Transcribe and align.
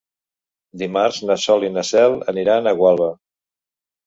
Dimarts 0.81 1.19
na 1.31 1.35
Sol 1.43 1.67
i 1.67 1.69
na 1.75 1.83
Cel 1.91 2.17
aniran 2.35 2.71
a 2.73 2.75
Gualba. 2.81 3.11